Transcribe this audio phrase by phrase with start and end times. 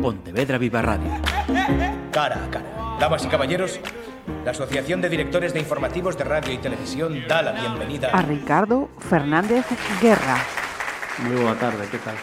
[0.00, 1.10] Pontevedra Viva Radio.
[2.10, 2.96] Cara a cara.
[2.98, 3.80] Damas y caballeros,
[4.44, 8.88] la Asociación de Directores de Informativos de Radio y Televisión da la bienvenida a Ricardo
[8.98, 9.66] Fernández
[10.00, 10.40] Guerra.
[11.20, 12.16] Moi boa tarde, que tal?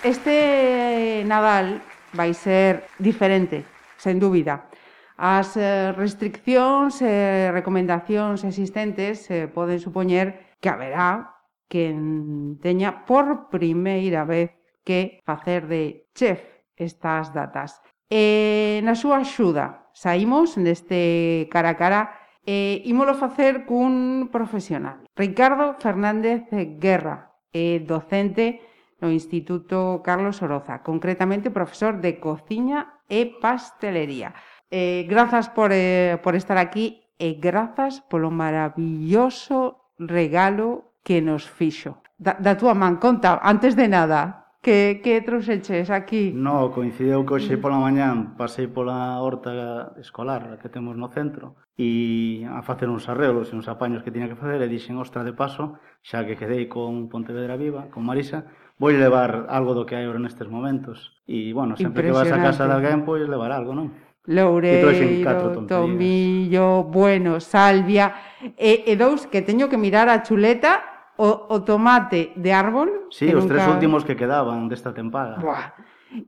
[0.00, 1.84] Este Nadal
[2.16, 3.68] vai ser diferente,
[4.00, 4.72] sen dúbida.
[5.20, 11.36] As eh, restriccións e recomendacións existentes eh, poden supoñer que haberá
[11.68, 17.80] quen teña por primeira vez que facer de chef estas datas.
[18.06, 22.00] E na súa axuda saímos neste cara a cara
[22.46, 25.02] e ímolo facer cun profesional.
[25.18, 26.46] Ricardo Fernández
[26.78, 28.62] Guerra, é docente
[29.00, 34.32] no Instituto Carlos Oroza, concretamente profesor de cociña e pastelería.
[34.70, 41.98] Eh, grazas por, eh, por estar aquí e grazas polo maravilloso regalo que nos fixo.
[42.16, 46.34] Da, da túa man, conta, antes de nada, Que, que trouxeches aquí?
[46.34, 52.42] No, coincideu que hoxe pola mañán pasei pola horta escolar que temos no centro e
[52.50, 55.30] a facer uns arreglos e uns apaños que tiña que facer e dixen, ostra, de
[55.38, 60.10] paso, xa que quedei con Pontevedra Viva, con Marisa, vou levar algo do que hai
[60.10, 61.14] ora nestes momentos.
[61.30, 63.94] E, bueno, sempre que vas a casa de alguén, pois levar algo, non?
[64.26, 68.18] loureiro, tomillo, bueno, salvia,
[68.58, 73.08] e, e dous que teño que mirar a chuleta o, o tomate de árbol.
[73.10, 73.56] Sí, os nunca...
[73.56, 75.40] tres últimos que quedaban desta tempada.
[75.40, 75.74] Buah.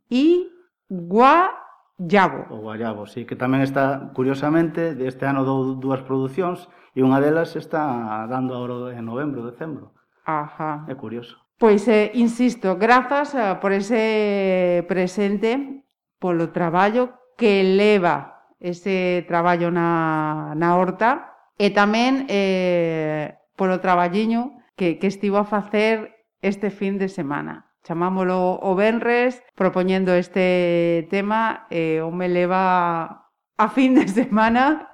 [0.08, 0.48] E
[0.88, 2.48] guayabo.
[2.50, 7.54] O guayabo, sí, que tamén está, curiosamente, deste ano dou dúas producións e unha delas
[7.54, 9.94] está dando agora en novembro, decembro.
[10.24, 10.84] Ajá.
[10.88, 11.38] É curioso.
[11.58, 15.84] Pois, eh, insisto, grazas eh, por ese presente,
[16.18, 24.98] polo traballo que leva ese traballo na, na horta e tamén eh, polo traballiño que,
[24.98, 27.74] que estivo a facer este fin de semana.
[27.82, 34.88] Chamámolo o Benres, propoñendo este tema, eh, o me leva a fin de semana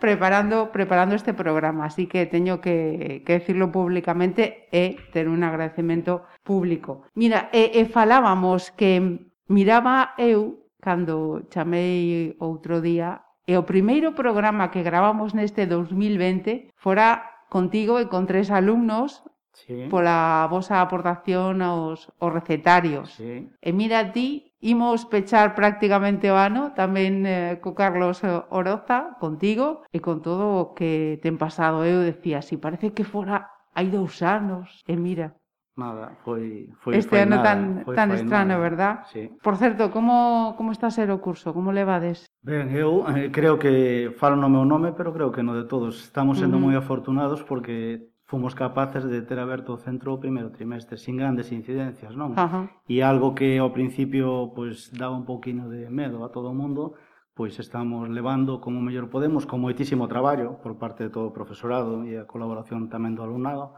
[0.00, 6.24] preparando preparando este programa, así que teño que, que decirlo públicamente e ter un agradecemento
[6.42, 7.04] público.
[7.14, 9.20] Mira, e, e falábamos que
[9.52, 17.44] miraba eu cando chamei outro día e o primeiro programa que gravamos neste 2020 fora
[17.52, 19.20] contigo e con tres alumnos
[19.52, 19.86] sí.
[19.90, 23.10] pola vosa aportación aos, aos recetarios.
[23.14, 23.48] Sí.
[23.60, 29.98] E mira ti, imos pechar prácticamente o ano tamén eh, co Carlos Oroza, contigo, e
[29.98, 31.84] con todo o que ten pasado.
[31.84, 35.40] Eu decía, si parece que fora hai dous anos, e mira,
[35.80, 38.64] Nada, foi, foi, este foi ano nada, tan, foi, tan foi estrano, nada.
[38.68, 38.94] verdad?
[39.08, 39.32] Sí.
[39.40, 41.54] Por certo, como, como está a ser o curso?
[41.56, 42.28] Como levades?
[42.42, 46.04] Ben, eu eh, creo que falo no meu nome, pero creo que no de todos.
[46.04, 46.64] Estamos sendo uh -huh.
[46.68, 51.50] moi afortunados porque fomos capaces de ter aberto o centro o primeiro trimestre, sin grandes
[51.50, 52.38] incidencias, non?
[52.38, 52.70] Ajá.
[52.86, 56.94] E algo que ao principio pois daba un poquinho de medo a todo o mundo,
[57.34, 62.06] pois estamos levando como mellor podemos, con moitísimo traballo por parte de todo o profesorado
[62.06, 63.74] e a colaboración tamén do alumnado,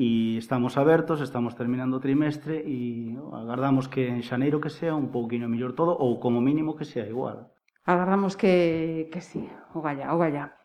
[0.00, 5.12] e estamos abertos, estamos terminando o trimestre e agardamos que en xaneiro que sea un
[5.12, 7.52] pouquinho mellor todo ou como mínimo que sea igual.
[7.84, 9.44] Agardamos que, que sí,
[9.76, 10.56] o galla, o galla.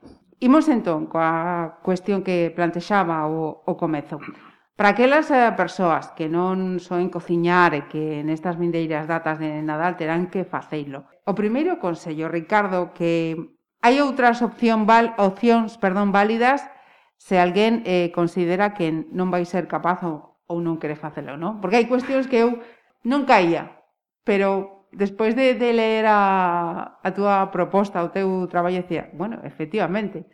[0.41, 4.17] Imos entón coa cuestión que plantexaba o, o comezo.
[4.73, 10.01] Para aquelas eh, persoas que non soen cociñar e que nestas vindeiras datas de Nadal
[10.01, 11.05] terán que faceilo.
[11.29, 13.37] O primeiro consello, Ricardo, que
[13.85, 16.65] hai outras opción val, opcións perdón, válidas
[17.21, 21.61] se alguén eh, considera que non vai ser capaz ou, ou non quere facelo, non?
[21.61, 22.57] Porque hai cuestións que eu
[23.05, 23.77] non caía,
[24.25, 30.27] pero despois de, de ler a, a túa proposta, o teu traballo, decía, bueno, efectivamente,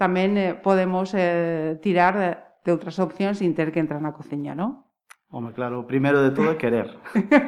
[0.00, 2.30] tamén eh, podemos eh, tirar de,
[2.64, 4.88] de outras opcións sin ter que entrar na cociña, non?
[5.28, 6.88] Home, claro, o primeiro de todo é querer.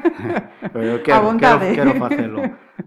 [0.72, 2.38] Pero eu quero, quero, quero facelo.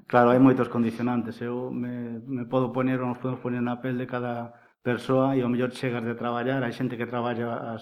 [0.06, 1.42] Claro, hai moitos condicionantes.
[1.42, 4.54] Eu me, me podo poner, ou nos podemos poner na pel de cada
[4.86, 7.82] persoa e ao mellor chegas de traballar, hai xente que traballa as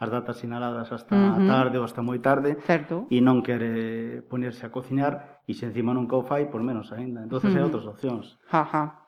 [0.00, 1.46] as datas sinaladas hasta uh -huh.
[1.46, 3.04] tarde ou hasta moi tarde certo.
[3.12, 7.20] e non quere ponerse a cociñar e se encima nunca o fai, por menos aínda.
[7.20, 7.58] Entonces uh -huh.
[7.60, 8.40] hai outras opcións.
[8.48, 9.00] Ajá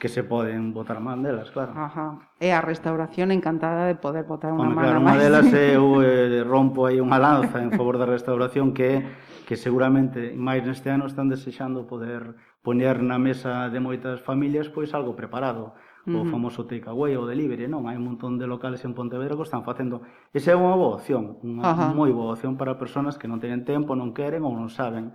[0.00, 1.72] que se poden botar a man delas, claro.
[1.76, 2.32] Ajá.
[2.40, 5.14] E a restauración encantada de poder botar unha man claro, a máis.
[5.14, 9.04] Unha delas eu eh, rompo aí unha lanza en favor da restauración que
[9.50, 14.94] que seguramente máis neste ano están desexando poder poñer na mesa de moitas familias pois
[14.94, 15.74] algo preparado
[16.08, 17.84] o famoso takeaway ou delivery, non?
[17.84, 20.00] Hai un montón de locales en Pontevedra que están facendo.
[20.32, 21.92] Esa é unha boa opción, unha Ajá.
[21.92, 25.12] moi boa opción para persoas que non teñen tempo, non queren ou non saben.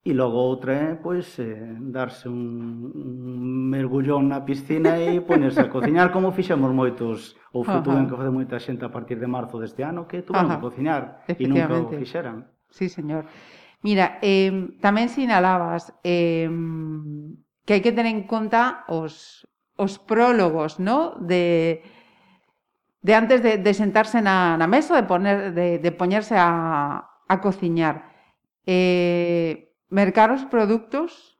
[0.00, 5.68] E logo outra é, pois, eh, darse un, un mergullón na piscina e ponerse a
[5.74, 9.82] cociñar como fixemos moitos, ou futuro que facer moita xente a partir de marzo deste
[9.82, 12.46] ano, que tuveron que cociñar e nunca o fixeran.
[12.70, 13.26] Sí, señor.
[13.82, 16.48] Mira, eh, tamén sinalabas eh,
[17.70, 19.46] que hai que tener en conta os,
[19.78, 21.14] os prólogos, ¿no?
[21.22, 21.86] De,
[22.98, 27.34] de antes de, de sentarse na, na mesa, de, poner, de, de poñerse a, a
[27.38, 28.10] cociñar.
[28.66, 31.38] Eh, mercar os produtos,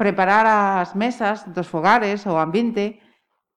[0.00, 3.03] preparar as mesas dos fogares, o ambiente,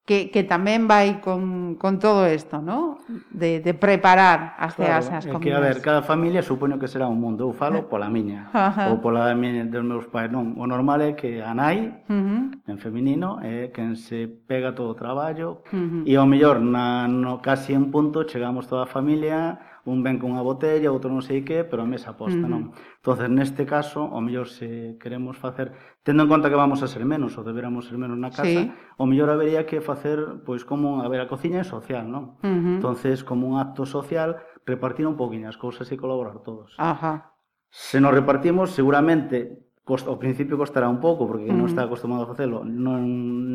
[0.07, 3.03] que, que tamén vai con, con todo isto, ¿no?
[3.27, 5.43] De, de preparar as claro, ceas as comidas.
[5.43, 7.43] Que, a ver, cada familia supoño que será un mundo.
[7.43, 8.87] Eu falo pola miña, Ajá.
[8.87, 10.31] ou pola miña, dos meus pais.
[10.31, 12.71] Non, o normal é que a nai, uh -huh.
[12.71, 16.07] en feminino, é quen se pega todo o traballo, uh -huh.
[16.07, 20.35] e ao mellor, na, no, casi en punto, chegamos toda a familia, un ven con
[20.35, 22.51] unha botella, outro non sei que, pero a mesa posta, uh -huh.
[22.51, 22.63] non?
[22.99, 25.71] Entonces, neste caso, o mellor se queremos facer,
[26.03, 28.71] tendo en conta que vamos a ser menos, ou deberamos ser menos na casa, sí.
[28.99, 32.35] o mellor habería que facer, pois, como, a ver, a cociña é social, non?
[32.43, 32.75] Uh -huh.
[32.77, 36.75] Entonces, como un acto social, repartir un poquinho as cousas e colaborar todos.
[36.75, 37.31] Ajá.
[37.71, 41.63] Se nos repartimos, seguramente, costa, ao principio costará un pouco, porque uh -huh.
[41.63, 43.07] non está acostumado a facelo, non,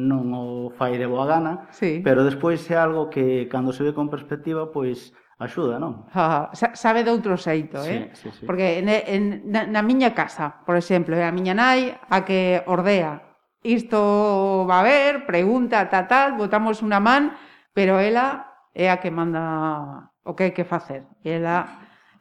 [0.09, 2.01] non o fai de boa gana, sí.
[2.01, 6.09] pero despois é algo que, cando se ve con perspectiva, pois, axuda, non?
[6.13, 8.03] Oh, sabe de outro xeito, sí, eh?
[8.13, 8.45] Sí, sí.
[8.45, 12.63] Porque en, en, na, na miña casa, por exemplo, é a miña nai a que
[12.67, 13.37] ordea.
[13.63, 17.35] Isto va a ver, pregunta, tal, tal, botamos unha man,
[17.73, 21.07] pero ela é a que manda o que hai que facer.
[21.23, 21.67] Ela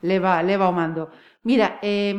[0.02, 1.10] leva, leva o mando.
[1.44, 2.14] Mira, eh,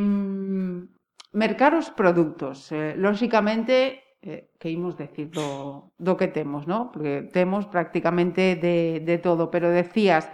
[1.33, 2.71] mercar os produtos.
[2.73, 6.91] Eh, lóxicamente, eh, que imos decir do, do que temos, ¿no?
[6.91, 10.31] Porque temos prácticamente de, de todo, pero decías,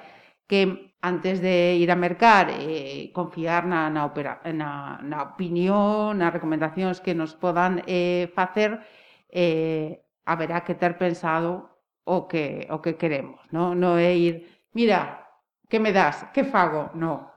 [0.48, 0.60] que
[1.00, 6.98] antes de ir a mercar eh, confiar na, na, opera, na, na opinión, nas recomendacións
[7.04, 8.82] que nos podan eh, facer,
[9.30, 11.70] eh, haberá que ter pensado
[12.04, 13.40] o que, o que queremos.
[13.54, 14.34] No, no é ir,
[14.74, 15.22] mira,
[15.70, 16.90] que me das, que fago?
[16.98, 17.30] No,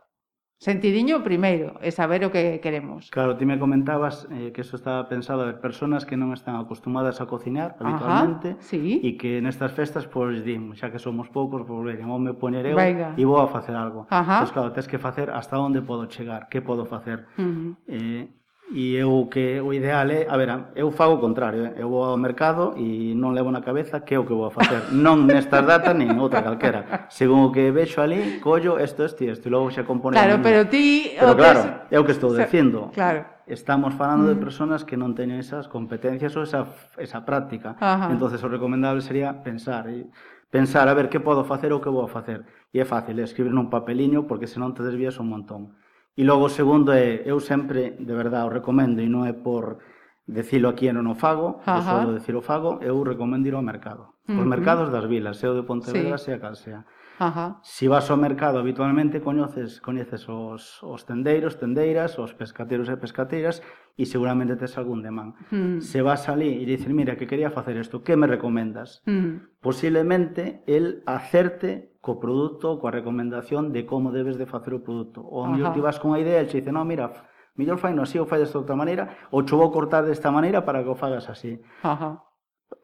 [0.62, 3.10] Sentidiño primeiro, e saber o que queremos.
[3.10, 6.54] Claro, ti me comentabas eh, que eso estaba pensado a ver personas que non están
[6.54, 9.02] acostumadas a cociñar habitualmente sí.
[9.02, 12.70] e que nestas festas, pois, dim, xa que somos poucos, pois, pues, vou me poner
[12.70, 13.18] eu Venga.
[13.18, 14.06] e vou a facer algo.
[14.14, 14.46] Ajá.
[14.46, 17.26] Pois, claro, tens que facer hasta onde podo chegar, que podo facer.
[17.42, 17.70] Uh -huh.
[17.90, 18.24] eh,
[18.72, 21.74] E eu que o ideal é, a ver, eu fago o contrario, eh.
[21.76, 24.54] eu vou ao mercado e non levo na cabeza que é o que vou a
[24.56, 24.80] facer.
[24.96, 27.12] Non nestas datas nin outra calquera.
[27.12, 30.16] Según o que vexo ali, collo isto, isto e isto, e logo xa compone.
[30.16, 31.12] Claro, pero ti...
[31.20, 32.96] Pero claro, é o que estou dicindo.
[32.96, 33.44] Claro.
[33.44, 34.44] Estamos falando de mm.
[34.48, 36.64] personas que non teñen esas competencias ou esa,
[36.96, 37.76] esa práctica.
[37.76, 38.08] Ajá.
[38.08, 40.08] entonces o recomendable sería pensar, e
[40.48, 42.48] pensar a ver que podo facer ou que vou a facer.
[42.72, 45.76] E é fácil, escribir nun papeliño, porque senón te desvías un montón
[46.16, 49.80] E logo o segundo é, eu sempre, de verdade, o recomendo, e non é por
[50.28, 53.64] decilo aquí e non o fago, eu só decir o fago, eu recomendo ir ao
[53.64, 54.20] mercado.
[54.28, 54.48] Os uh -huh.
[54.48, 56.32] mercados das vilas, sea o de Pontevedra, sí.
[56.32, 56.84] sea cal sea.
[57.20, 57.60] Ajá.
[57.64, 63.60] Si vas ao mercado habitualmente coñeces, coñeces os, os tendeiros, tendeiras, os pescateiros e pescateiras
[63.98, 65.36] e seguramente tes algún demán.
[65.52, 65.82] Mm.
[65.84, 69.04] Se vas ali e dices, mira, que quería facer isto, que me recomendas?
[69.06, 69.62] Mm.
[69.62, 75.22] Posiblemente el acerte co produto, coa recomendación de como debes de facer o produto.
[75.22, 77.14] Ou mellor ti vas con a idea e che dice, no, mira,
[77.54, 80.66] mellor fai no así ou fai desta outra maneira, ou che vou cortar desta maneira
[80.66, 81.62] para que o fagas así.
[81.86, 82.31] Ajá.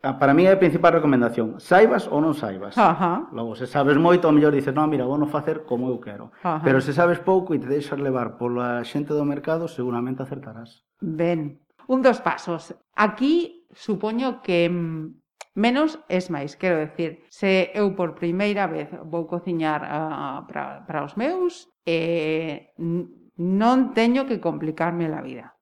[0.03, 1.57] Ah, para mí é a principal recomendación.
[1.59, 2.77] Saibas ou non saibas.
[2.77, 3.27] Ajá.
[3.33, 6.31] Logo, se sabes moito, ao mellor dices, non, mira, vou non facer como eu quero.
[6.43, 6.61] Ajá.
[6.63, 10.85] Pero se sabes pouco e te deixas levar pola xente do mercado, seguramente acertarás.
[11.01, 12.77] Ben, un dos pasos.
[12.93, 19.25] Aquí supoño que mm, Menos es máis, quero decir, se eu por primeira vez vou
[19.25, 25.56] cociñar ah, uh, para, para os meus, eh, non teño que complicarme a vida.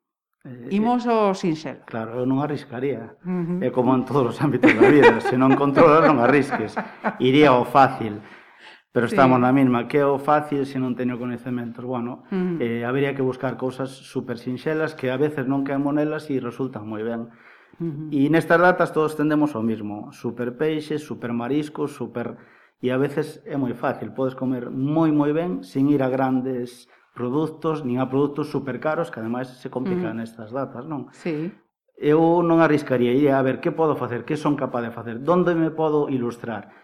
[0.46, 1.82] Eh, Imos eh, ao sinxelo.
[1.90, 3.18] Claro, eu non arriscaría.
[3.26, 3.66] Uh -huh.
[3.66, 5.18] É como en todos os ámbitos da vida.
[5.26, 6.78] Se non controlas, non arrisques.
[7.18, 8.22] Iría ao fácil.
[8.94, 9.44] Pero estamos sí.
[9.44, 9.90] na mesma.
[9.90, 11.82] Que é o fácil se non teño coñecementos?
[11.82, 12.62] Bueno, uh -huh.
[12.62, 16.86] eh, habería que buscar cousas super sinxelas que a veces non caen monelas e resultan
[16.86, 17.34] moi ben.
[17.82, 18.08] Uh -huh.
[18.14, 20.14] E nestas datas todos tendemos ao mismo.
[20.14, 22.38] Super peixes, super mariscos, super...
[22.86, 24.14] E a veces é moi fácil.
[24.14, 26.86] Podes comer moi moi ben sin ir a grandes
[27.16, 30.28] produtos, nin a produtos supercaros, que ademais se complican mm.
[30.28, 31.08] estas datas, non?
[31.16, 31.50] Sí.
[31.96, 35.56] Eu non arriscaría, ia a ver que podo facer, que son capaz de facer, donde
[35.56, 36.76] me podo ilustrar.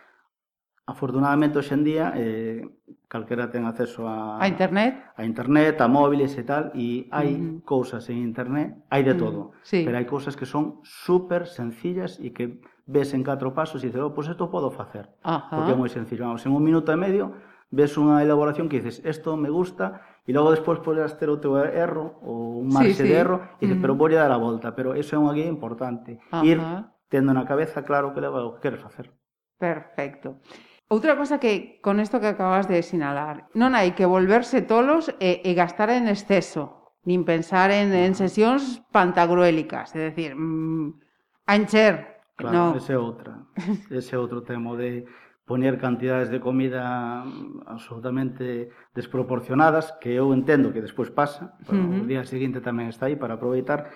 [0.87, 2.63] Afortunadamente, hoxendía, eh,
[3.11, 4.39] calquera ten acceso a...
[4.39, 5.03] A internet.
[5.19, 7.67] A internet, a móviles e tal, e hai mm.
[7.67, 9.51] cousas en internet, hai de todo.
[9.67, 9.83] Sí.
[9.83, 13.99] Pero hai cousas que son super sencillas e que ves en catro pasos e dices,
[13.99, 15.11] oh, pois pues isto podo facer.
[15.27, 15.59] Ajá.
[15.59, 16.23] Porque é moi sencillo.
[16.23, 20.35] Vamos, en un minuto e medio ves unha elaboración que dices, esto me gusta, e
[20.35, 23.09] logo despois podes ter o teu erro, ou un marxe sí, sí.
[23.09, 23.83] de erro, e dices, uh -huh.
[23.83, 23.99] pero mm.
[23.99, 26.19] vou dar a volta, pero eso é unha guía importante.
[26.29, 26.43] Ajá.
[26.43, 26.59] Ir
[27.07, 29.09] tendo na cabeza claro que leva o que queres facer.
[29.55, 30.43] Perfecto.
[30.91, 35.39] Outra cosa que, con isto que acabas de sinalar, non hai que volverse tolos e,
[35.39, 40.99] e gastar en exceso, nin pensar en, en sesións pantagruélicas, é dicir, mm,
[41.47, 42.11] ancher,
[42.41, 42.77] Claro, no.
[42.77, 43.45] ese é outra.
[43.91, 45.05] Ese é outro tema de
[45.45, 47.25] poñer cantidades de comida
[47.65, 52.03] absolutamente desproporcionadas, que eu entendo que despois pasa, pero uh -huh.
[52.03, 53.89] o día seguinte tamén está aí para aproveitar,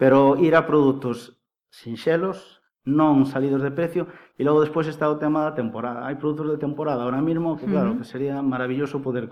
[0.00, 1.36] pero ir a produtos
[1.70, 4.06] sinxelos, non salidos de precio,
[4.38, 6.06] e logo despois está o tema da temporada.
[6.06, 8.00] Hai produtos de temporada ahora mismo que claro, uh -huh.
[8.00, 9.26] que sería maravilloso poder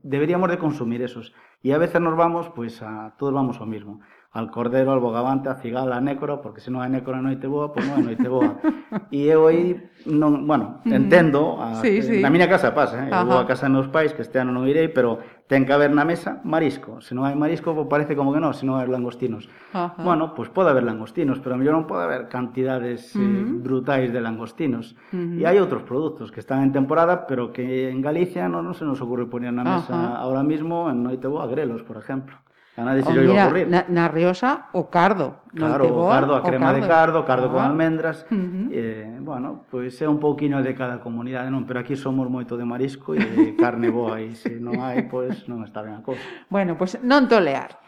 [0.00, 1.36] deberíamos de consumir esos.
[1.60, 4.00] E a veces nos vamos, pois pues, a todos vamos ao mismo
[4.36, 7.72] al cordero, al bogavante, a cigala, a nécora, porque se non hai nécora noite boa,
[7.72, 8.60] pois non hai noite boa.
[9.08, 12.20] e eu aí, non, bueno, entendo, a, sí, sí.
[12.20, 13.08] na miña casa pasa, eh?
[13.08, 15.72] eu vou a casa dos meus pais, que este ano non irei, pero ten que
[15.72, 17.00] haber na mesa marisco.
[17.00, 19.48] Se non hai marisco, pues parece como que non, se non hai langostinos.
[19.72, 20.04] Ajá.
[20.04, 23.40] Bueno, pois pues pode haber langostinos, pero a mellor non pode haber cantidades uh -huh.
[23.40, 25.00] eh, brutais de langostinos.
[25.16, 25.40] Uh -huh.
[25.40, 28.84] E hai outros produtos que están en temporada, pero que en Galicia non, non se
[28.84, 30.20] nos ocurre poner na mesa Ajá.
[30.20, 32.36] ahora mismo en Noite Boa Grelos, por exemplo.
[32.76, 33.68] A nadie se oh, lle iba a ocurrir.
[33.72, 35.40] Na, na Riosa, o cardo.
[35.56, 36.80] Claro, o cardo, a crema cardo.
[36.80, 37.52] de cardo, cardo ah.
[37.52, 38.26] con almendras.
[38.36, 38.68] Uh -huh.
[38.70, 41.64] eh, bueno, pois pues é un pouquiño de cada comunidade, non?
[41.64, 45.40] Pero aquí somos moito de marisco e de carne boa, e se non hai, pois
[45.40, 46.20] pues, non está ben a cousa.
[46.52, 47.80] Bueno, pois pues non tolear.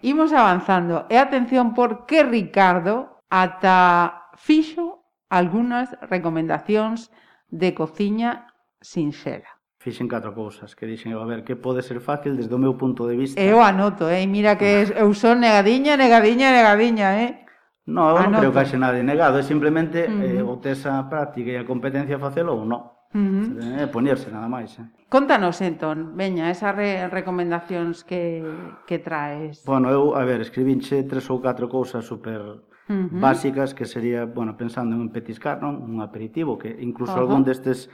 [0.00, 1.04] Imos avanzando.
[1.12, 7.12] E atención porque Ricardo ata fixo algunhas recomendacións
[7.52, 8.48] de cociña
[8.80, 12.76] sinxela fixen catro cousas que dixen, a ver, que pode ser fácil desde o meu
[12.76, 13.40] punto de vista.
[13.40, 14.28] Eu anoto, eh?
[14.28, 17.48] mira que eu son negadiña, negadiña, negadiña, eh?
[17.88, 20.36] No, eu non creo que haxe nada negado, é simplemente uh -huh.
[20.36, 22.92] eh, o tes a práctica e a competencia facelo ou non.
[23.16, 23.80] Uh -huh.
[23.80, 24.76] É poñerse nada máis.
[24.76, 24.84] Eh?
[25.08, 28.44] Contanos, entón, veña, esas re recomendacións que,
[28.84, 29.64] que traes.
[29.64, 33.22] Bueno, eu, a ver, escribinche tres ou catro cousas super Uh -huh.
[33.22, 35.78] básicas que sería, bueno, pensando en un petiscar, non?
[35.78, 37.22] un aperitivo, que incluso uh -huh.
[37.22, 37.86] algún destes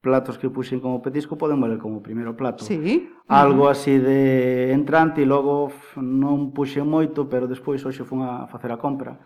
[0.00, 2.64] platos que puxen como petisco poden valer como primeiro plato.
[2.64, 3.10] Sí.
[3.26, 8.70] Algo así de entrante e logo non puxen moito, pero despois hoxe fun a facer
[8.70, 9.18] a compra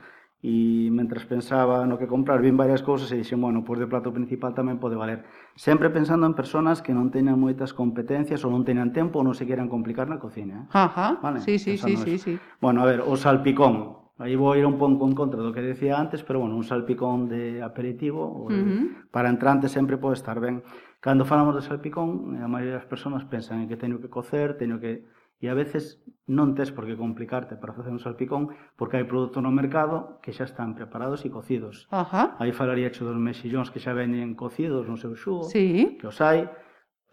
[0.42, 4.10] e mentras pensaba no que comprar vin varias cousas e dixen, bueno, pois de plato
[4.10, 5.22] principal tamén pode valer.
[5.54, 9.38] Sempre pensando en persoas que non teñan moitas competencias ou non teñan tempo ou non
[9.38, 10.66] se queran complicar na cocina.
[10.66, 10.74] Eh?
[10.74, 11.38] Ajá, vale?
[11.38, 12.32] sí, sí, sí, sí, sí.
[12.58, 15.96] Bueno, a ver, o salpicón, Aí vou ir un pouco en contra do que decía
[15.96, 19.08] antes, pero bueno, un salpicón de aperitivo uh -huh.
[19.08, 20.62] para entrante sempre pode estar ben.
[21.00, 24.78] Cando falamos de salpicón, a maioría das persoas pensan en que teño que cocer, teño
[24.78, 25.08] que
[25.42, 25.98] e a veces
[26.30, 30.30] non tes por que complicarte para facer un salpicón porque hai produtos no mercado que
[30.30, 31.90] xa están preparados e cocidos.
[31.90, 32.38] Ajá.
[32.38, 35.98] Aí falaría xo dos mexillóns que xa veñen cocidos no seu xugo, sí.
[35.98, 36.46] que os hai.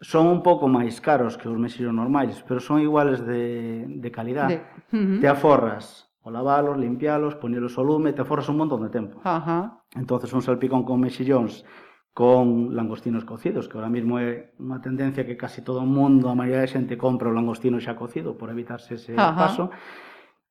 [0.00, 4.46] Son un pouco máis caros que os mexillóns normais, pero son iguales de, de calidad.
[4.46, 4.62] De...
[4.94, 5.20] Uh -huh.
[5.20, 9.18] Te aforras o lavalos, limpialos, poñelos ao lume, te forras un montón de tempo.
[9.26, 9.82] Ajá.
[9.98, 11.66] Entonces un salpicón con mexillóns
[12.14, 16.38] con langostinos cocidos, que ahora mismo é unha tendencia que casi todo o mundo, a
[16.38, 19.34] maioría de xente compra o langostino xa cocido por evitarse ese Ajá.
[19.34, 19.64] paso.
[19.74, 20.09] Ajá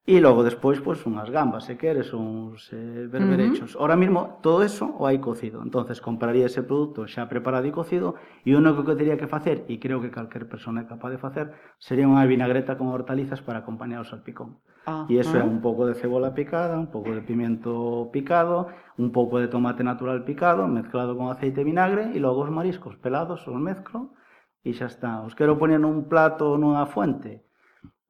[0.10, 3.78] E logo despois, pois, unhas gambas, se queres, uns eh, berberechos.
[3.78, 3.86] Uh -huh.
[3.86, 5.62] Ora mismo, todo eso o hai cocido.
[5.62, 9.70] entonces compraría ese produto xa preparado e cocido, e o único que teria que facer,
[9.70, 13.62] e creo que calquer persona é capaz de facer, sería unha vinagreta con hortalizas para
[13.62, 14.58] acompañar o salpicón.
[14.90, 15.14] Uh -huh.
[15.14, 15.52] E iso é ah.
[15.54, 18.66] un pouco de cebola picada, un pouco de pimiento picado,
[18.98, 22.98] un pouco de tomate natural picado, mezclado con aceite e vinagre, e logo os mariscos
[22.98, 24.18] pelados, os mezclo,
[24.66, 25.22] e xa está.
[25.22, 27.46] Os quero poner nun plato ou nunha fuente,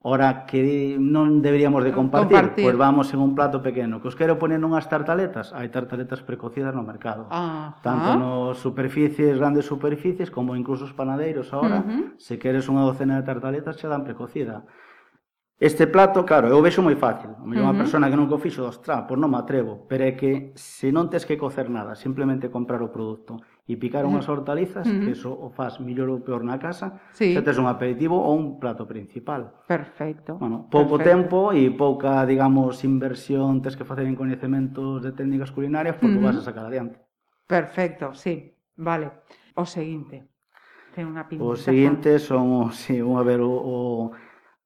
[0.01, 2.63] ora que non deberíamos de compartir, compartir.
[2.63, 3.99] pois vamos en un plato pequeno.
[3.99, 7.27] Que os quero poner unhas tartaletas, hai tartaletas precocidas no mercado.
[7.27, 8.19] Ah, Tanto ah.
[8.19, 12.03] nos superficies, grandes superficies, como incluso os panadeiros ahora, uh -huh.
[12.15, 14.63] se queres unha docena de tartaletas xa dan precocida.
[15.59, 17.35] Este plato, claro, eu vexo moi fácil.
[17.35, 17.75] A mellor uh -huh.
[17.75, 19.83] unha persona que non o fixo, ostra, pois non me atrevo.
[19.91, 24.01] Pero é que se non tes que cocer nada, simplemente comprar o produto e picar
[24.01, 25.05] unhas hortalizas, uh -huh.
[25.05, 27.37] que eso o faz mellor ou peor na casa, sí.
[27.37, 29.61] xa tes un aperitivo ou un plato principal.
[29.69, 30.41] Perfecto.
[30.41, 31.05] Bueno, pouco perfecto.
[31.05, 36.25] tempo e pouca, digamos, inversión tes que facer en coñecementos de técnicas culinarias porque uh
[36.25, 36.33] -huh.
[36.33, 36.97] vas a sacar adiante.
[37.45, 38.57] Perfecto, sí.
[38.73, 39.21] Vale.
[39.53, 40.25] O seguinte.
[40.97, 41.45] Ten unha pinta.
[41.45, 43.77] O seguinte son, si, sí, a ver, o, o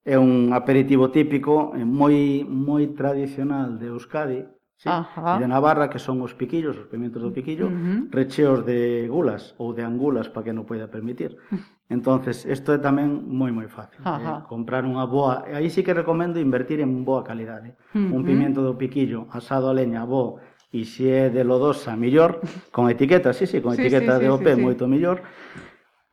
[0.04, 4.40] é un aperitivo típico, eh, moi moi tradicional de Euskadi,
[4.76, 4.88] Sí?
[4.90, 5.38] Ajá.
[5.38, 7.98] E de Navarra, que son os piquillos, os pimentos do piquillo, uh -huh.
[8.10, 11.38] recheos de gulas ou de angulas para que non poida permitir.
[11.96, 14.02] entonces isto é tamén moi moi fácil.
[14.02, 14.42] Eh?
[14.50, 15.46] Comprar unha boa...
[15.46, 17.78] Aí sí que recomendo invertir en boa calidade.
[17.94, 18.16] Uh -huh.
[18.18, 20.42] Un pimento do piquillo asado a leña, bo,
[20.74, 22.42] e se é de lodosa, mellor,
[22.74, 25.22] con etiqueta, sí, sí, con sí, etiqueta sí, de OP, sí, sí, moito mellor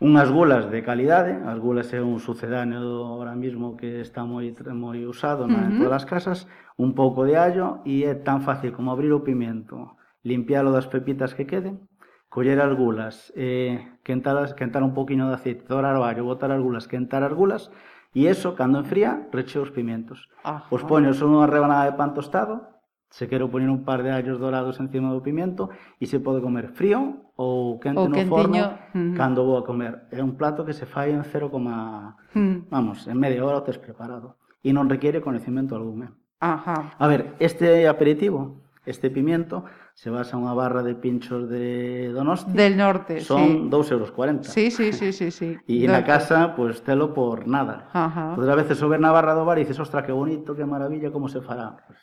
[0.01, 5.05] unhas gulas de calidade, as gulas é un sucedáneo ahora mismo que está moi moi
[5.05, 5.70] usado na, uh -huh.
[5.70, 6.39] en todas as casas,
[6.75, 9.93] un pouco de allo e é tan fácil como abrir o pimento,
[10.25, 11.86] limpialo das pepitas que queden,
[12.34, 16.62] coller as gulas, eh, quentar, quentar un poquinho de aceite, dorar o allo, botar as
[16.65, 17.70] gulas, quentar as gulas,
[18.17, 20.25] e eso, cando enfría, recheo os pimentos.
[20.41, 22.80] Ah, os poño son unha rebanada de pan tostado,
[23.11, 25.67] Se quero poñer un par de allos dorados encima do pimiento
[25.99, 28.31] e se pode comer frío ou quente ou no quentiño.
[28.31, 28.63] forno
[28.95, 29.13] mm.
[29.19, 30.07] cando vou a comer.
[30.15, 32.71] É un plato que se fai en 0, mm.
[32.71, 36.07] vamos, en media hora o tes preparado e non requiere conhecimento algún.
[36.07, 36.11] Eh?
[36.39, 36.95] Ajá.
[36.97, 42.55] A ver, este aperitivo, este pimiento, se basa unha barra de pinchos de Donosti.
[42.55, 43.69] Del norte, Son sí.
[43.69, 44.09] 2,40 euros.
[44.49, 45.29] Sí, sí, sí, sí.
[45.29, 45.59] sí.
[45.67, 47.91] E na casa, pues, telo por nada.
[47.93, 48.33] Ajá.
[48.33, 51.11] Todas as veces sobre na barra do bar e dices, ostra, que bonito, que maravilla,
[51.11, 51.77] como se fará.
[51.85, 51.99] Pues,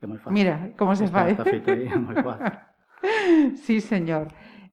[0.00, 0.32] É moi fácil.
[0.32, 1.32] Mira, como se está, fai.
[1.32, 2.48] Está feito aí, é moi fácil.
[3.64, 4.28] sí, señor.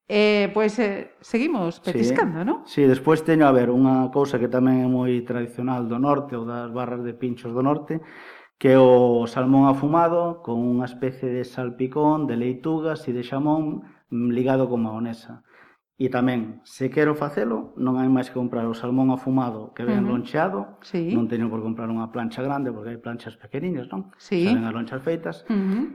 [0.08, 2.82] Eh, pois eh, seguimos petiscando, sí.
[2.82, 6.48] Sí, despois teño, a ver, unha cousa que tamén é moi tradicional do norte ou
[6.48, 8.00] das barras de pinchos do norte,
[8.56, 13.84] que é o salmón afumado con unha especie de salpicón de leitugas e de xamón
[14.08, 15.44] mm, ligado con maonesa.
[15.98, 20.06] E tamén, se quero facelo, non hai máis que comprar o salmón afumado que ven
[20.06, 20.14] uh -huh.
[20.14, 21.10] loncheado, sí.
[21.10, 24.14] non teño por comprar unha plancha grande, porque hai planchas pequeniñas, non?
[24.22, 24.46] Sí.
[24.46, 25.42] Xa ven as lonchas feitas.
[25.50, 25.86] Uh -huh.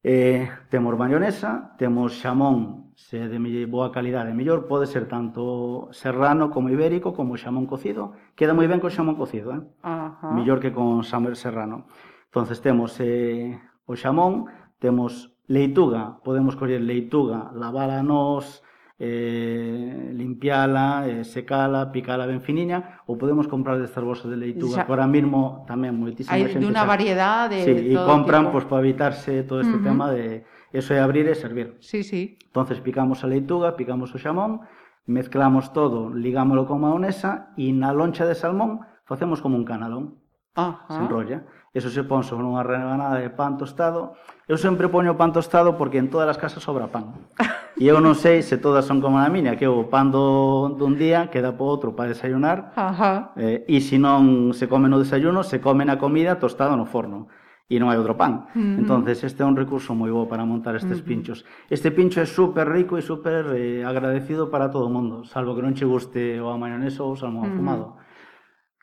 [0.00, 3.36] eh, temos mayonesa, temos xamón, se é de
[3.68, 8.16] boa calidade, mellor, pode ser tanto serrano como ibérico, como xamón cocido.
[8.32, 9.60] Queda moi ben con xamón cocido, eh?
[9.84, 10.32] Uh -huh.
[10.40, 11.84] Mellor que con xamón serrano.
[12.32, 14.48] Entonces temos eh, o xamón,
[14.80, 18.64] temos leituga, podemos coller leituga, lavala nos
[19.00, 24.84] eh, limpiala, eh, secala, picala ben finiña, ou podemos comprar destas bolsas de leituga, xa,
[24.84, 26.60] ahora mesmo tamén moitísima xente.
[26.60, 28.60] Hai dunha variedade sí, de sí, todo e compran tipo.
[28.60, 29.88] pois para evitarse todo este uh -huh.
[29.88, 30.44] tema de
[30.76, 31.80] eso é abrir e servir.
[31.80, 32.36] Sí, sí.
[32.44, 34.68] Entonces picamos a leituga, picamos o xamón,
[35.08, 40.19] mezclamos todo, ligámolo con maonesa e na loncha de salmón facemos como un canalón.
[40.54, 40.86] Ajá.
[40.88, 41.42] se enrolla.
[41.72, 44.18] Eso se pon sobre unha rebanada de pan tostado.
[44.50, 47.14] Eu sempre poño pan tostado porque en todas as casas sobra pan.
[47.80, 51.00] E eu non sei se todas son como a miña, que o pan do, dun
[51.00, 52.76] día queda po outro para desayunar.
[52.76, 53.32] Ajá.
[53.40, 57.32] Eh, e se non se come no desayuno, se come na comida tostado no forno
[57.70, 58.50] e non hai outro pan.
[58.52, 58.82] Uh.
[58.82, 61.08] Entonces, este é un recurso moi bo para montar estes mm-hmm.
[61.08, 61.46] pinchos.
[61.70, 65.62] Este pincho é super rico e super eh, agradecido para todo o mundo, salvo que
[65.62, 67.54] non che guste o a maionesa ou o salmón mm-hmm.
[67.54, 67.86] uh afumado.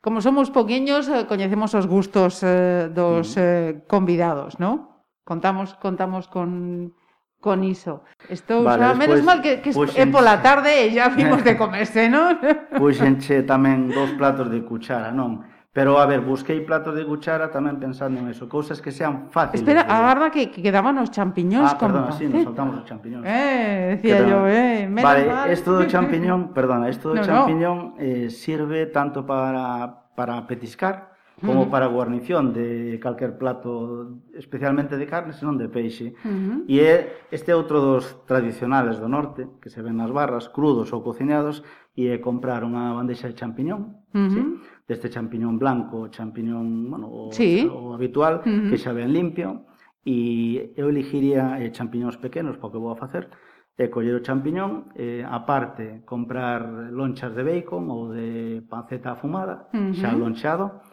[0.00, 5.02] Como somos poqueños, eh, coñecemos os gustos eh, dos eh, convidados, ¿no?
[5.26, 6.94] Contamos contamos con
[7.40, 8.02] con iso.
[8.28, 9.94] Estou, vale, xa, menos mal que, que puxenche...
[9.94, 12.38] Pois é pola tarde e xa vimos de comerse, non?
[12.74, 15.46] Pois puxenche tamén dous platos de cuchara, non?
[15.78, 18.50] Pero, a ver, busquei platos de cuchara tamén pensando en eso.
[18.50, 19.62] Cousas que sean fáciles.
[19.62, 19.94] Espera, de...
[19.94, 23.22] agarda que quedaban os champiñóns ah, como perdona, sí, nos saltamos os champiñóns.
[23.22, 25.46] Eh, decía yo, eh, menos Vale, mal.
[25.46, 28.02] esto do champiñón, perdona, esto do no, champiñón no.
[28.02, 35.30] eh, sirve tanto para, para petiscar como para guarnición de calquer plato, especialmente de carne,
[35.30, 36.18] senón de peixe.
[36.26, 36.74] Uh -huh.
[36.74, 41.06] E é este outro dos tradicionales do norte, que se ven nas barras, crudos ou
[41.06, 41.62] cociñados,
[41.98, 44.30] e é comprar unha bandexa de champiñón, uh -huh.
[44.30, 44.42] sí?
[44.86, 47.66] deste champiñón blanco, champiñón, bueno, o, sí.
[47.66, 48.70] o habitual, uh -huh.
[48.70, 49.66] que xa ben limpio,
[50.06, 53.26] e eu eligiría eh, champiñóns pequenos, porque vou a facer,
[53.74, 59.90] e coller o champiñón, eh, aparte comprar lonchas de bacon ou de panceta afumada, uh
[59.90, 59.98] -huh.
[59.98, 60.86] xa lonchado,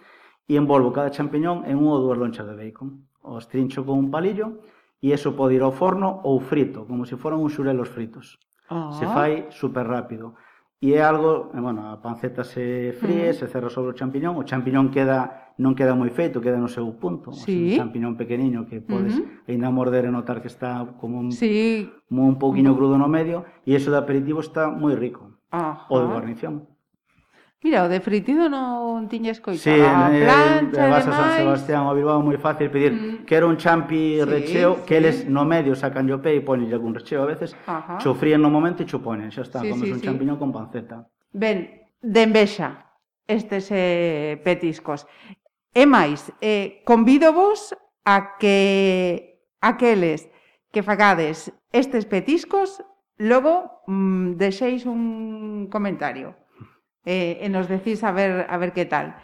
[0.50, 3.06] e envolvo cada champiñón en unha ou dúas lonchas de bacon.
[3.22, 4.62] Os trincho con un palillo
[5.02, 8.38] e eso pode ir ao forno ou frito, como se foran uns xurelos fritos.
[8.70, 8.90] Oh.
[8.98, 10.34] Se fai super rápido.
[10.86, 13.34] E é algo, bueno, a panceta se fríe, mm.
[13.34, 16.86] se cerra sobre o champiñón, o champiñón queda non queda moi feito, queda no seu
[17.02, 17.42] punto, sí.
[17.42, 19.50] o sea, un champiñón pequeniño que podes mm -hmm.
[19.50, 21.90] ainda morder e notar que está como un sí.
[22.06, 25.42] como un pouquiño crudo no medio, e iso de aperitivo está moi rico.
[25.50, 25.90] Ajá.
[25.90, 26.70] O de guarnición.
[27.66, 29.58] Mira, o de fritido non tiñes coita.
[29.58, 33.26] Sí, a plancha, eh, vas a San Sebastián ou a Bilbao moi fácil pedir mm.
[33.26, 34.82] quero un champi sí, recheo, sí.
[34.86, 37.98] que eles no medio sacan o pé e ponen algún recheo a veces, Ajá.
[37.98, 40.06] chofríen no momento e cho ponen, xa está, sí, comes sí, un sí.
[40.06, 41.10] champiñón con panceta.
[41.34, 42.86] Ben, de envexa
[43.26, 45.10] estes eh, petiscos.
[45.74, 47.74] E máis, eh, convido vos
[48.06, 50.30] a que aqueles
[50.70, 52.86] que facades estes petiscos,
[53.18, 56.45] logo mm, deixeis un comentario
[57.06, 59.16] eh, e nos decís a ver, a ver que tal.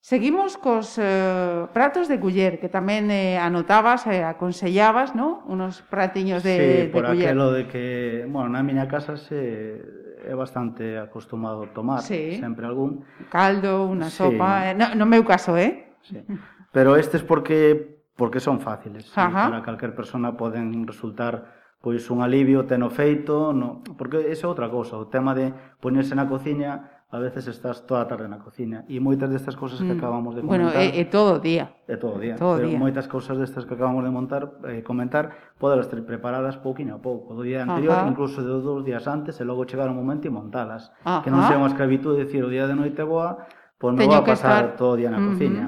[0.00, 5.44] Seguimos cos eh, pratos de culler, que tamén eh, anotabas e eh, aconsellabas, ¿no?
[5.44, 7.36] Unos pratiños de, sí, de por culler.
[7.36, 9.76] aquelo de que, bueno, na miña casa se
[10.24, 12.36] é bastante acostumado tomar, sí.
[12.40, 13.04] sempre algún.
[13.28, 14.24] Caldo, unha sí.
[14.24, 15.92] sopa, eh, no, no meu caso, eh?
[16.00, 16.24] Sí.
[16.72, 19.48] Pero estes porque porque son fáciles, Ajá.
[19.48, 24.68] para calquer persona poden resultar pois un alivio teno feito, no, porque esa é outra
[24.68, 28.86] cousa, o tema de poñerse na cociña a veces estás toda a tarde na cociña
[28.86, 29.98] e moitas destas cousas que mm.
[29.98, 32.70] acabamos de comentar bueno, é, é todo o día é todo o día, todo pero
[32.70, 32.78] día.
[32.78, 37.34] moitas cousas destas que acabamos de montar eh, comentar podelas ter preparadas pouquinho a pouco
[37.34, 38.06] do día anterior, Ajá.
[38.06, 41.26] incluso de dous días antes e logo chegar o momento e montalas Ajá.
[41.26, 43.42] que non sea unha escravitude, decir, o día de noite boa
[43.74, 44.78] pois me Teño vou a pasar estar...
[44.78, 45.30] todo o día na uh -huh.
[45.34, 45.66] cociña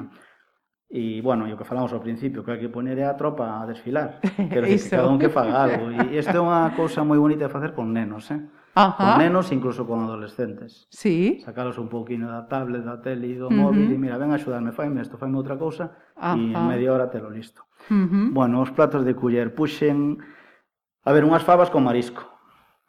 [0.92, 3.64] E, bueno, e o que falamos ao principio, que hai que poner a tropa a
[3.64, 4.20] desfilar.
[4.52, 5.88] Quero dicir, que cada un que faga algo.
[5.88, 8.44] E isto é unha cousa moi bonita de facer con nenos, eh?
[8.74, 8.96] Ajá.
[8.96, 10.86] con nenos, incluso con adolescentes.
[10.90, 11.42] Sí.
[11.44, 13.94] Sacalos un pouquinho da tablet, da tele, e do móvil, uh -huh.
[13.94, 17.20] e mira, ven a axudarme, faime isto, faime outra cousa, e en media hora te
[17.20, 17.68] lo listo.
[17.90, 18.32] Uh -huh.
[18.32, 20.16] Bueno, os platos de culler puxen,
[21.04, 22.32] a ver, unhas favas con marisco.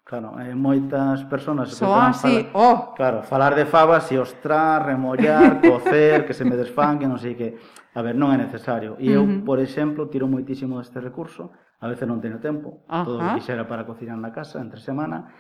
[0.04, 2.94] Claro, eh, moitas persoas se Soa, así, falar, oh.
[2.94, 7.36] claro, falar de favas e ostrar, remollar, cocer, que se me desfan, que non sei
[7.36, 7.56] que.
[7.96, 9.00] A ver, non é necesario.
[9.00, 9.48] E eu, uh -huh.
[9.48, 13.04] por exemplo, tiro moitísimo deste recurso, a veces non teño tempo, Ajá.
[13.08, 15.32] todo o que quixera para cocinar na casa entre semana,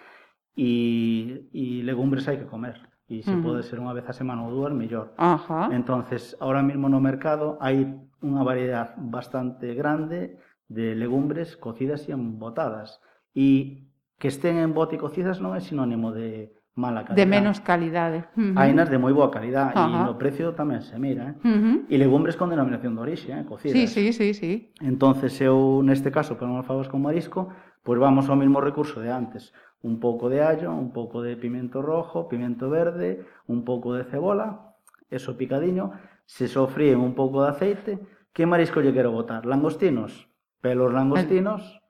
[0.56, 2.78] e, e legumbres hai que comer
[3.10, 3.44] e se uh -huh.
[3.44, 5.14] pode ser unha vez a semana ou dúas, mellor.
[5.18, 5.70] Ajá.
[5.72, 7.84] Entonces, ahora mismo no mercado hai
[8.24, 10.40] unha variedade bastante grande
[10.72, 13.04] de legumbres cocidas e embotadas.
[13.36, 17.20] E que estén en bote e cocidas non é sinónimo de mala calidad.
[17.20, 18.26] De menos calidade.
[18.34, 18.58] Uh -huh.
[18.58, 19.84] Hainas de moi boa calidad Ajá.
[19.84, 21.36] e no precio tamén se mira.
[21.36, 21.36] Eh?
[21.44, 21.78] Uh -huh.
[21.92, 23.44] E legumbres con denominación de orixe, eh?
[23.46, 23.76] cocidas.
[23.76, 24.52] Sí, sí, sí, sí.
[24.80, 27.52] entonces eu, neste caso, para non favas con marisco,
[27.84, 29.52] pois pues vamos ao mesmo recurso de antes
[29.84, 34.74] un pouco de allo, un pouco de pimento rojo, pimento verde, un pouco de cebola,
[35.12, 35.92] eso picadiño,
[36.26, 37.92] se sofríen un pouco de aceite,
[38.32, 39.46] que marisco lle quero botar?
[39.46, 40.32] Langostinos,
[40.64, 41.84] pelos langostinos,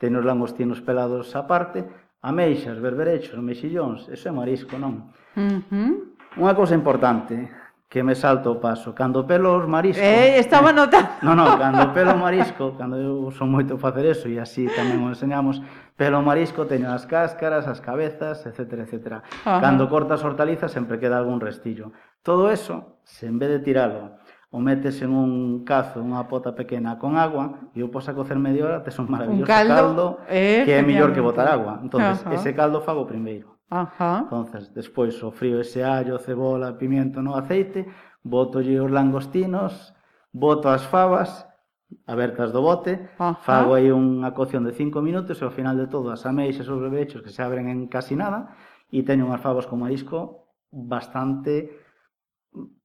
[0.00, 1.84] ten os langostinos pelados aparte,
[2.24, 5.12] ameixas, berberechos, mexillóns, eso é marisco, non?
[5.36, 5.92] Uh -huh.
[6.40, 7.52] Unha cousa importante,
[7.88, 8.94] que me salto o paso.
[8.94, 10.02] Cando pelo os.
[10.02, 11.08] Eh, estaba notando.
[11.22, 14.98] Eh, no, cando pelo o marisco, cando eu son moito facer eso, e así tamén
[15.06, 15.62] o enseñamos,
[15.94, 19.22] pelo marisco teño as cáscaras, as cabezas, etc, etc.
[19.22, 19.62] Ajá.
[19.62, 21.94] Cando cortas hortalizas sempre queda algún restillo.
[22.26, 24.18] Todo eso, se en vez de tiralo,
[24.50, 28.34] o metes en un cazo, unha pota pequena con agua, e o pos a cocer
[28.34, 31.78] media hora, tes un maravilloso un caldo, caldo eh, que é mellor que botar agua.
[31.82, 32.34] entonces Ajá.
[32.34, 34.24] ese caldo fago primeiro Ajá.
[34.24, 37.86] Entonces, despois o frío ese allo, cebola, pimiento no aceite,
[38.22, 39.94] botolle os langostinos,
[40.30, 41.46] boto as fabas,
[42.06, 43.34] abertas do bote, Ajá.
[43.42, 46.78] fago aí unha cocción de 5 minutos e ao final de todo as ameixas os
[46.82, 48.54] bebechos que se abren en casi nada
[48.90, 51.86] e teño unhas favas con marisco bastante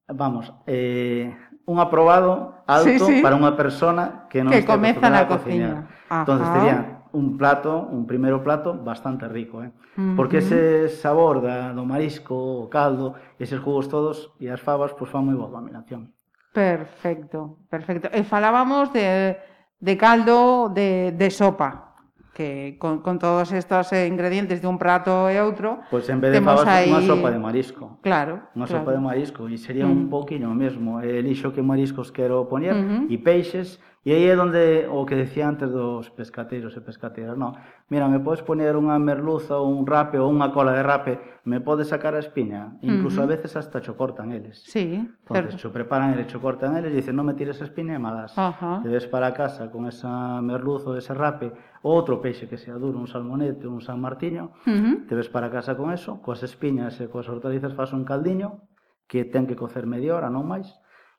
[0.08, 1.34] vamos, eh,
[1.66, 3.22] un aprobado alto sí, sí.
[3.22, 5.88] para unha persona que non que está comeza na cociña.
[6.10, 9.72] Entonces, terían un plato, un primeiro plato bastante rico, eh?
[9.98, 10.16] Uh -huh.
[10.16, 15.10] Porque ese sabor da, do marisco, o caldo, eses jugos todos e as favas, pois
[15.12, 16.14] fan moi boa combinación.
[16.54, 18.08] Perfecto, perfecto.
[18.12, 19.40] E falábamos de,
[19.80, 21.92] de caldo de, de sopa,
[22.34, 25.84] que con, con todos estos ingredientes de un prato e outro...
[25.92, 26.88] Pois pues en vez de favas, aí...
[26.88, 28.00] unha sopa de marisco.
[28.00, 28.48] Claro.
[28.56, 28.84] Unha claro.
[28.84, 29.96] sopa de marisco, e sería uh -huh.
[29.96, 30.14] un mm.
[30.16, 30.90] poquixo o mesmo.
[31.04, 33.14] Elixo que mariscos quero poñer, uh -huh.
[33.14, 37.54] e peixes, E aí é onde o que decía antes dos pescateiros e pescateiras, no,
[37.92, 41.60] Mira, me podes poner unha merluza ou un rape ou unha cola de rape, me
[41.60, 42.80] podes sacar a espiña.
[42.80, 43.28] Incluso uh -huh.
[43.28, 44.64] a veces hasta cho cortan eles.
[44.64, 45.58] Sí, Entonces, certo.
[45.60, 48.32] cho preparan eles, cho cortan eles e dicen, non me tires a espiña e malas.
[48.40, 48.80] Uh -huh.
[48.80, 51.52] Te ves para casa con esa merluza ou ese rape
[51.84, 54.96] ou outro peixe que sea duro, un salmonete, un san martiño, uh -huh.
[55.04, 58.72] te ves para casa con eso, coas espiñas e coas hortalizas fas un caldiño
[59.04, 60.72] que ten que cocer media hora, non máis,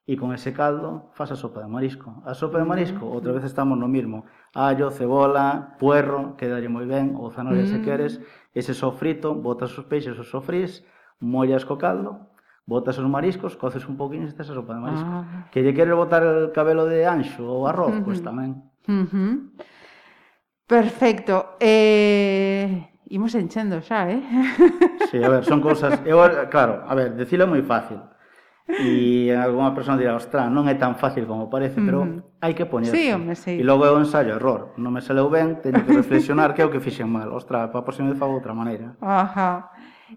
[0.02, 2.22] e con ese caldo faz a sopa de marisco.
[2.26, 4.26] A sopa de marisco, outra vez estamos no mismo.
[4.50, 7.72] Allo, cebola, puerro, quedalle moi ben, ou zanahoria mm.
[7.72, 8.12] se queres.
[8.50, 10.82] Ese sofrito, botas os peixes, os sofrís,
[11.22, 12.34] mollas co caldo,
[12.66, 15.06] botas os mariscos, coces un poquinho e tes a sopa de marisco.
[15.06, 15.46] Ah.
[15.54, 18.58] Que lle queres botar el cabelo de anxo ou arroz, pois tamén.
[18.90, 19.54] Uh.
[20.66, 21.54] Perfecto.
[21.62, 22.90] Eh...
[23.12, 24.24] Imos enchendo xa, eh?
[25.12, 26.00] Sí, a ver, son cousas...
[26.08, 26.16] Eu,
[26.48, 28.00] claro, a ver, decilo moi fácil.
[28.68, 32.66] E algunha persona dirá, ostra, non é tan fácil como parece, pero uh hai que
[32.66, 32.98] poñerse.
[32.98, 33.54] Sí, home, sí.
[33.58, 34.74] E logo é o ensayo, error.
[34.78, 37.30] Non me saleu ben, teño que reflexionar que é o que fixen mal.
[37.30, 38.98] Ostra, para a próxima fago outra maneira.
[38.98, 39.70] Ajá.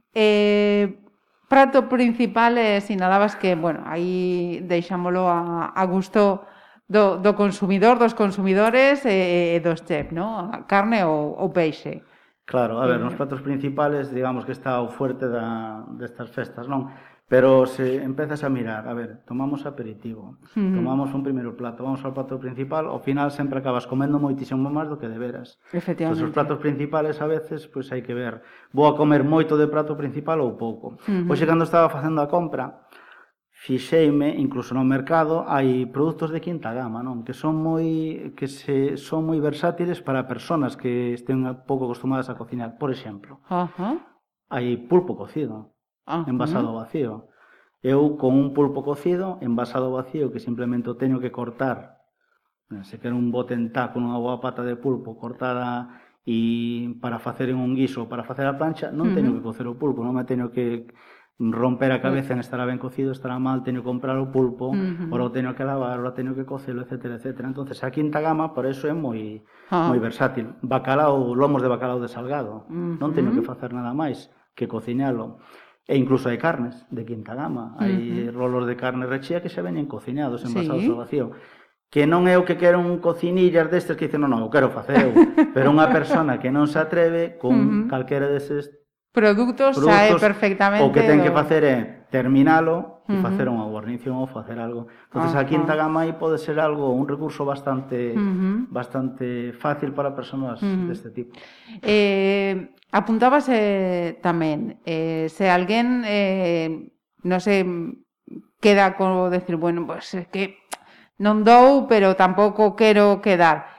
[0.10, 1.05] Eh,
[1.45, 6.41] prato principal é eh, sinalabas que, bueno, aí deixámolo a, a gusto
[6.89, 10.49] do, do consumidor, dos consumidores e, e dos chef, no?
[10.49, 12.01] A carne ou, ou peixe.
[12.45, 13.03] Claro, a ver, eh.
[13.05, 16.89] nos pratos principales, digamos que está o fuerte da, destas festas, non?
[17.28, 20.76] Pero se empezas a mirar, a ver, tomamos aperitivo, uh -huh.
[20.78, 24.86] tomamos un primeiro plato, vamos ao plato principal, ao final sempre acabas comendo moitísimo máis
[24.86, 25.58] do que deberas.
[25.74, 26.22] Efectivamente.
[26.22, 29.66] Os platos principales a veces, pois pues, hai que ver, vou a comer moito de
[29.66, 31.02] prato principal ou pouco.
[31.10, 31.46] Uh -huh.
[31.50, 32.86] Cando estaba facendo a compra,
[33.50, 37.26] fixeime, incluso no mercado, hai produtos de quinta gama, non?
[37.26, 42.38] Que son moi que se son moi versátiles para persoas que estén pouco acostumadas a
[42.38, 43.42] cocinar, por exemplo.
[43.50, 43.66] Ajá.
[43.66, 43.98] Uh -huh.
[44.46, 45.75] Hai pulpo cocido
[46.06, 47.30] Ah, envasado ao vacío.
[47.82, 52.02] Eu con un pulpo cocido, envasado vacío, que simplemente teño que cortar.
[52.72, 57.22] Eh, se quer un bote en taco, unha boa pata de pulpo cortada e para
[57.22, 60.26] facer un guiso, para facer a plancha, non teño que cocer o pulpo, non me
[60.26, 60.89] teño que
[61.38, 65.13] romper a cabeza en estará ben cocido, estará mal, teño que comprar o pulpo, uh
[65.13, 67.46] ora o teño que lavar, ora teño que cocelo, etcétera, etcétera.
[67.46, 69.94] Entonces, a quinta gama, por eso é moi ah.
[69.94, 70.58] moi versátil.
[70.65, 72.65] Bacalao, lomos de bacalao de salgado.
[72.74, 75.38] Non teño que facer nada máis que cociñalo.
[75.86, 78.34] E incluso hai carnes de quinta gama, hai uh -huh.
[78.34, 80.89] rolos de carne rechea que xa veñen cociñados, envasados sí.
[80.89, 81.26] ao vacío.
[81.93, 84.74] Que non é o que quero un cocinillas destes que dicen, non, non, o quero
[84.74, 85.13] faceu.
[85.56, 87.84] Pero unha persona que non se atreve con uh -huh.
[87.86, 88.74] calquera deses
[89.13, 90.82] produtos, produtos sae perfectamente.
[90.82, 91.30] O que ten do...
[91.30, 91.78] que facer é
[92.10, 93.22] terminalo, uh -huh.
[93.22, 94.89] facer unha guarnición ou facer algo.
[95.08, 95.48] Entonces ah, uh -huh.
[95.48, 95.80] a quinta ah.
[95.86, 98.56] gama aí pode ser algo, un recurso bastante uh -huh.
[98.70, 100.88] bastante fácil para persoas uh -huh.
[100.89, 101.38] deste tipo.
[101.82, 106.94] Eh, apuntábase eh, tamén eh se alguén eh
[107.26, 107.65] non sei
[108.62, 110.58] queda co decir, bueno, pues pues, que
[111.22, 113.72] non dou, pero tampouco quero quedar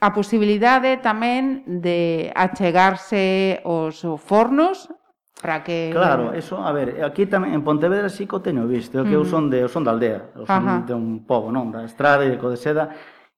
[0.00, 4.90] a posibilidade tamén de achegarse aos fornos
[5.40, 9.04] para que Claro, eso, a ver, aquí tamén en Pontevedra sí que o teño visto,
[9.04, 9.28] que uh -huh.
[9.28, 10.84] eu son de eu son da aldea, eu son Ajá.
[10.88, 12.90] de un pobo, non, da Estrada e de Codeseda,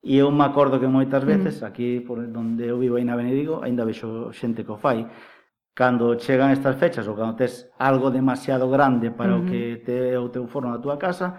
[0.03, 1.71] e eu me acordo que moitas veces uh -huh.
[1.71, 5.11] aquí por onde eu vivo aí na Benedigo, aínda vexo xente que o fai.
[5.75, 9.47] Cando chegan estas fechas ou cando tes algo demasiado grande para uh -huh.
[9.47, 11.39] o que te o teu forno da túa casa,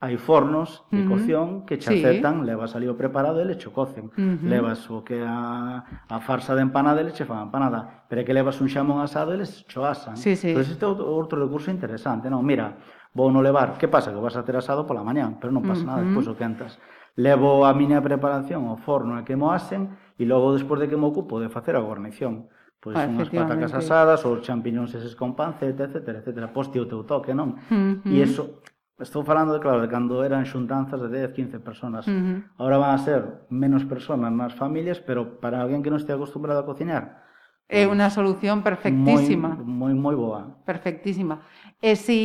[0.00, 1.08] hai fornos de uh -huh.
[1.10, 2.46] cocción que che aceptan, sí.
[2.46, 4.06] levas ali o preparado e le cho cocen.
[4.06, 4.46] Uh -huh.
[4.46, 8.06] Levas o que a, a farsa de empanada e le che fan empanada.
[8.06, 10.14] Pero é que levas un xamón asado e les cho asan.
[10.14, 10.54] Sí, sí.
[10.54, 12.30] Entón, este é outro recurso interesante.
[12.30, 12.78] Non, mira,
[13.10, 14.14] vou no levar, que pasa?
[14.14, 15.98] Que vas a ter asado pola mañán, pero non pasa uh -huh.
[15.98, 16.78] nada, despois o que antas.
[17.18, 20.94] Levo a miña preparación ao forno e que mo asen e logo despois de que
[20.94, 22.46] me ocupo de facer a guarnición
[22.78, 26.46] pois ah, unhas patacas asadas ou champiñóns eses con panceta, etc, etc.
[26.54, 27.58] Posti o teu toque, non?
[27.66, 28.14] Uh -huh.
[28.14, 28.62] E iso
[28.98, 32.02] Estou falando, de, claro, de cando eran xuntanzas de 10, 15 personas.
[32.06, 32.38] Uh -huh.
[32.58, 36.60] Ahora van a ser menos personas, máis familias, pero para alguén que non este acostumbrado
[36.60, 37.28] a cociñar,
[37.68, 39.52] É unha solución perfectísima.
[39.60, 40.56] Moi, moi, moi boa.
[40.64, 41.44] Perfectísima.
[41.84, 42.18] Eh, e se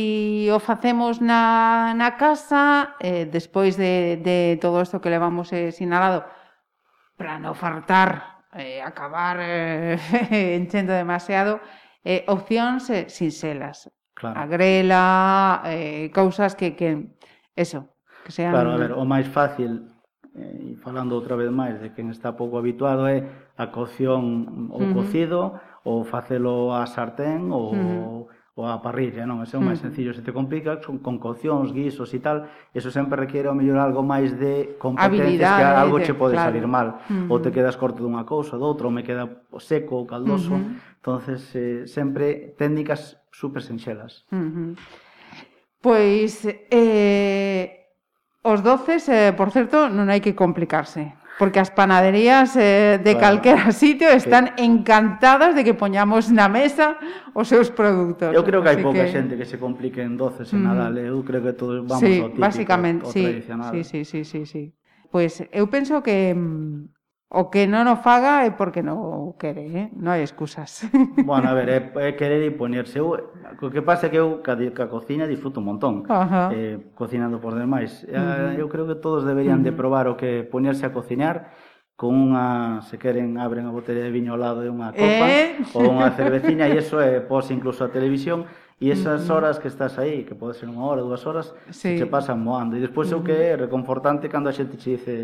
[0.48, 6.24] o facemos na, na casa, eh, despois de, de todo isto que levamos eh, sinalado,
[7.20, 10.00] para non fartar, eh, acabar eh,
[10.56, 11.60] enchendo demasiado,
[12.08, 13.92] eh, opcións eh, sinxelas.
[14.14, 14.38] Claro.
[14.38, 17.18] A grela, eh, cousas que, que
[17.54, 17.90] eso,
[18.24, 18.54] que sean...
[18.54, 19.90] Claro, a ver, o máis fácil,
[20.38, 23.26] eh, falando outra vez máis de quen está pouco habituado, é
[23.58, 24.94] a cocción ou uh -huh.
[24.94, 27.74] cocido, ou facelo a sartén, ou...
[27.74, 29.42] Uh -huh ou a parrilla, non?
[29.42, 32.86] Ese é o máis sencillo, se te complica con, con coccións, guisos e tal, eso
[32.94, 36.54] sempre requiere ao mellor algo máis de competencias que algo che pode claro.
[36.54, 37.34] salir mal, uh -huh.
[37.34, 39.26] ou te quedas corto dunha cousa, doutro, ou me queda
[39.58, 40.54] seco ou caldoso.
[40.54, 41.02] Uh -huh.
[41.02, 44.22] Entonces, eh, sempre técnicas super sinxelas.
[44.30, 44.70] Uh -huh.
[45.82, 47.90] Pois eh
[48.46, 51.16] os doces, eh, por certo, non hai que complicarse.
[51.38, 53.42] Porque as panaderías eh, de claro.
[53.42, 56.94] calquera sitio están encantadas de que poñamos na mesa
[57.34, 58.30] os seus produtos.
[58.30, 59.10] Eu creo que hai pouca que...
[59.10, 60.66] xente que se complique en doces en mm.
[60.70, 60.94] Nadal.
[60.94, 61.10] Eh?
[61.10, 63.70] Eu creo que todos vamos sí, ao típico, básicamente, ao sí, tradicional.
[63.74, 64.62] Sí, sí, sí, sí, sí.
[65.10, 66.93] Pois pues, eu penso que mm,
[67.34, 69.86] O que non o faga é porque non o quere, eh?
[69.98, 70.86] non hai excusas.
[71.26, 73.02] Bueno, a ver, é, é querer impoñerse.
[73.02, 76.54] Eu, o que pasa é que eu ca, ca cocina disfruto un montón, Ajá.
[76.54, 78.06] eh, cocinando por demais.
[78.06, 78.62] Eh, uh -huh.
[78.62, 79.74] Eu creo que todos deberían uh -huh.
[79.74, 81.50] de probar o que poñerse a cociñar
[81.98, 85.58] con unha, se queren, abren a botella de viño ao lado de unha copa eh?
[85.78, 88.46] ou unha cerveciña e iso é pos incluso a televisión
[88.82, 91.94] E esas horas que estás aí, que pode ser unha hora, dúas horas, sí.
[91.94, 92.74] se che pasan moando.
[92.74, 95.14] E despois o que é reconfortante cando a xente che dice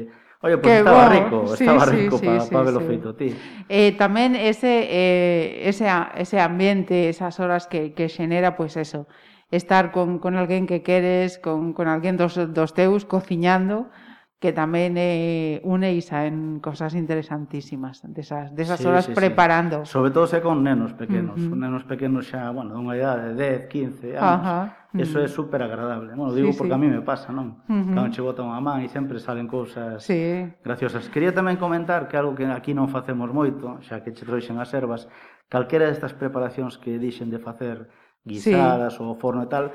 [0.42, 2.86] Oye, Que estaba rico, sí, estaba rico sí, para sí, pa velo sí.
[2.86, 3.28] feito ti.
[3.68, 5.84] Eh, tamén ese, eh, ese,
[6.16, 9.04] ese ambiente, esas horas que, que xenera, pois pues eso,
[9.52, 13.92] estar con, con alguén que queres, con, con alguén dos, dos teus, cociñando,
[14.40, 19.84] que tamén eh, uneis en cosas interesantísimas desas, desas sí, horas sí, preparando.
[19.84, 19.92] Sí.
[19.92, 21.60] Sobre todo se con nenos pequenos, uh -huh.
[21.60, 24.24] nenos pequenos xa, bueno, dunha idade de 10, 15 anos.
[24.24, 24.58] Ajá.
[24.64, 25.02] Uh -huh.
[25.04, 26.16] Eso é super agradable.
[26.16, 26.80] Bueno, digo sí, porque sí.
[26.80, 27.60] a mí me pasa, non?
[27.68, 27.94] Uh -huh.
[27.94, 30.48] Cando che bota unha man e sempre salen cousas sí.
[30.64, 31.12] graciosas.
[31.12, 34.72] Quería tamén comentar que algo que aquí non facemos moito, xa que che trouxen as
[34.72, 35.04] ervas,
[35.52, 37.92] calquera destas preparacións que dixen de facer
[38.24, 39.04] guisadas sí.
[39.04, 39.68] ou forno e tal,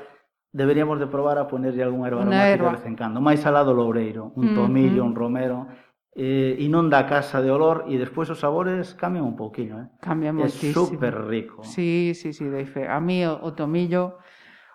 [0.56, 2.70] deberíamos de probar a ponerlle algún erva Una aromática erva.
[2.72, 5.68] de vez en cando, máis salado loureiro, un tomillo, un romero,
[6.16, 9.86] eh, e non da casa de olor e despois os sabores cambian un pouquiño, eh?
[10.00, 10.72] Cambia é moitísimo.
[10.72, 11.60] É super rico.
[11.60, 12.88] Sí, sí, sí, dei fe.
[12.88, 14.16] A mí o, o tomillo,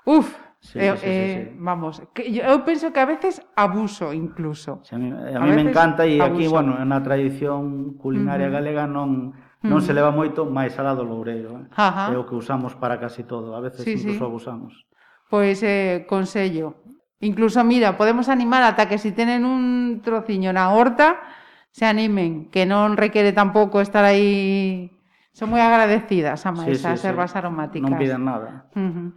[0.06, 0.30] uf,
[0.62, 1.58] Sí, eh, sí, sí, eh, sí.
[1.58, 4.86] Vamos, que yo, eu penso que a veces abuso incluso.
[4.86, 8.54] Sí, a mí, a a mí me encanta e aquí, bueno, na tradición culinaria uh
[8.54, 8.58] -huh.
[8.62, 9.34] galega non
[9.66, 9.82] non uh -huh.
[9.82, 11.66] se leva moito máis alá do loureiro, eh?
[11.74, 12.14] Ajá.
[12.14, 14.30] é o que usamos para casi todo, a veces sí, incluso sí.
[14.30, 14.86] abusamos
[15.32, 16.84] pois eh, consello.
[17.24, 21.24] Incluso, mira, podemos animar ata que si tenen un trociño na horta,
[21.72, 24.92] se animen, que non requere tampouco estar aí...
[25.32, 27.40] Son moi agradecidas a máis sí, sí, as ervas sí.
[27.40, 27.88] aromáticas.
[27.88, 28.68] Non piden nada.
[28.76, 29.10] Uh -huh.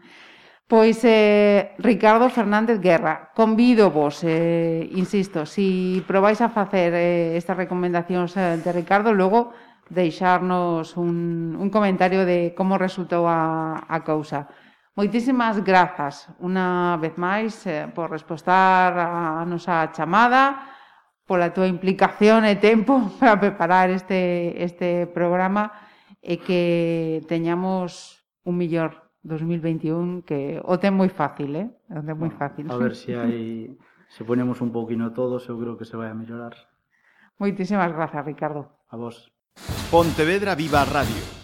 [0.70, 7.58] Pois, eh, Ricardo Fernández Guerra, convido vos, eh, insisto, si probáis a facer eh, estas
[7.58, 9.50] recomendacións eh, de Ricardo, logo
[9.90, 14.46] deixarnos un, un comentario de como resultou a, a cousa.
[14.94, 20.70] Moitísimas grazas unha vez máis eh, por respostar a nosa chamada,
[21.26, 25.74] pola túa implicación e tempo para preparar este, este programa
[26.22, 31.68] e que teñamos un millor 2021 que o ten moi fácil, eh?
[31.90, 32.70] O ten moi fácil.
[32.70, 33.74] A ver se si hai
[34.06, 36.54] se ponemos un pouquinho todos, eu creo que se vai a mellorar.
[37.42, 38.86] Moitísimas grazas, Ricardo.
[38.86, 39.26] A vos.
[39.90, 41.43] Pontevedra Viva Radio